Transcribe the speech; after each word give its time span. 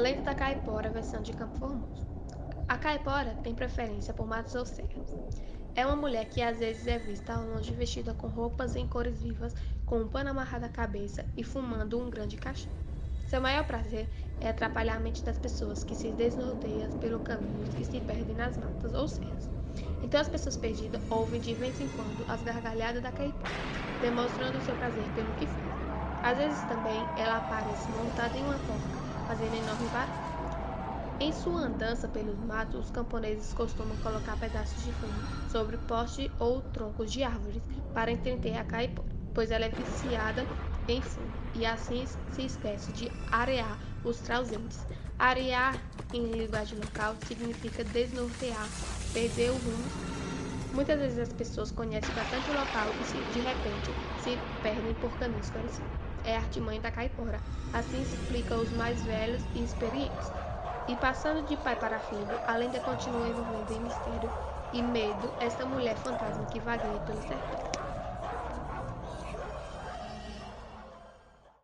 Lenda 0.00 0.22
da 0.22 0.32
Caipora, 0.32 0.92
versão 0.92 1.20
de 1.20 1.32
Campo 1.32 1.56
Formoso. 1.56 2.06
A 2.68 2.78
caipora 2.78 3.36
tem 3.42 3.52
preferência 3.52 4.14
por 4.14 4.28
matos 4.28 4.54
ou 4.54 4.64
serras. 4.64 5.12
É 5.74 5.84
uma 5.84 5.96
mulher 5.96 6.24
que 6.26 6.40
às 6.40 6.60
vezes 6.60 6.86
é 6.86 7.00
vista 7.00 7.34
ao 7.34 7.44
longe 7.44 7.74
vestida 7.74 8.14
com 8.14 8.28
roupas 8.28 8.76
em 8.76 8.86
cores 8.86 9.20
vivas, 9.20 9.52
com 9.84 9.98
um 9.98 10.06
pano 10.06 10.30
amarrado 10.30 10.66
à 10.66 10.68
cabeça 10.68 11.26
e 11.36 11.42
fumando 11.42 11.98
um 11.98 12.08
grande 12.08 12.36
cachorro. 12.36 12.76
Seu 13.26 13.40
maior 13.40 13.66
prazer 13.66 14.08
é 14.40 14.48
atrapalhar 14.48 14.94
a 14.94 15.00
mente 15.00 15.24
das 15.24 15.36
pessoas 15.36 15.82
que 15.82 15.96
se 15.96 16.12
desnorteiam 16.12 16.88
pelo 17.00 17.18
caminho 17.18 17.68
e 17.76 17.84
se 17.84 18.00
perdem 18.00 18.36
nas 18.36 18.56
matas 18.56 18.94
ou 18.94 19.08
serras. 19.08 19.50
Então 20.00 20.20
as 20.20 20.28
pessoas 20.28 20.56
perdidas 20.56 21.02
ouvem 21.10 21.40
de 21.40 21.56
vez 21.56 21.80
em 21.80 21.88
quando 21.88 22.24
as 22.28 22.40
gargalhadas 22.40 23.02
da 23.02 23.10
caipora, 23.10 23.58
demonstrando 23.98 24.60
seu 24.60 24.76
prazer 24.76 25.10
pelo 25.10 25.34
que 25.34 25.48
faz. 25.48 25.74
Às 26.22 26.38
vezes 26.38 26.64
também 26.64 27.10
ela 27.16 27.38
aparece 27.38 27.90
montada 27.90 28.36
em 28.36 28.44
uma 28.44 28.58
porca, 28.60 28.77
fazendo 29.28 29.54
enorme 29.54 29.88
barulho. 29.90 30.18
Em 31.20 31.32
sua 31.32 31.60
andança 31.60 32.08
pelos 32.08 32.40
matos, 32.40 32.86
os 32.86 32.90
camponeses 32.90 33.52
costumam 33.54 33.96
colocar 33.96 34.36
pedaços 34.36 34.82
de 34.82 34.92
fumo 34.92 35.24
sobre 35.46 35.76
postes 35.78 36.30
ou 36.40 36.62
troncos 36.62 37.12
de 37.12 37.22
árvores 37.22 37.62
para 37.92 38.10
entreter 38.10 38.56
a 38.56 38.64
caipora, 38.64 39.14
pois 39.34 39.50
ela 39.52 39.66
é 39.66 39.68
viciada 39.68 40.50
em 40.88 41.02
fumo 41.02 41.38
e 41.54 41.64
assim 41.66 42.06
se 42.06 42.42
esquece 42.44 42.92
de 42.92 43.12
arear 43.30 43.78
os 44.02 44.20
trausentes. 44.22 44.86
Arear, 45.18 45.88
em 46.12 46.26
linguagem 46.38 46.78
local, 46.78 47.20
significa 47.20 47.84
desnortear, 47.84 48.74
perder 49.12 49.52
o 49.52 49.58
rumo. 49.58 49.92
Muitas 50.72 50.98
vezes 51.00 51.18
as 51.18 51.32
pessoas 51.32 51.70
conhecem 51.70 52.14
bastante 52.14 52.50
o 52.50 52.54
local 52.54 52.96
e, 52.98 53.04
de 53.26 53.40
repente, 53.40 53.96
se 54.16 54.38
perdem 54.62 54.94
por 54.94 55.18
caminhos 55.18 55.50
conhecidos. 55.50 56.07
É 56.30 56.36
a 56.36 56.40
artimanha 56.40 56.78
da 56.80 56.90
caipora. 56.92 57.42
Assim 57.72 58.02
explica 58.02 58.58
os 58.58 58.70
mais 58.70 59.02
velhos 59.02 59.48
e 59.54 59.62
experientes. 59.64 60.30
E 60.86 60.94
passando 60.94 61.42
de 61.42 61.56
pai 61.56 61.74
para 61.74 61.98
filho, 62.00 62.38
a 62.44 62.54
lenda 62.54 62.80
continua 62.80 63.26
envolvendo 63.28 63.70
em 63.70 63.80
mistério 63.80 64.30
e 64.70 64.82
medo 64.82 65.34
esta 65.40 65.64
mulher 65.64 65.96
fantasma 65.96 66.46
que 66.46 66.60
vagueia 66.60 67.00
pelo 67.00 67.22
sertão. 67.22 67.60